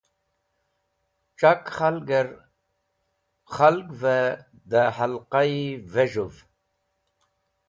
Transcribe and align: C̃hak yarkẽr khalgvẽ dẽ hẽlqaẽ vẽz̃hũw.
C̃hak 1.39 1.63
yarkẽr 1.77 2.27
khalgvẽ 3.51 4.19
dẽ 4.69 4.91
hẽlqaẽ 4.97 5.59
vẽz̃hũw. 5.93 6.33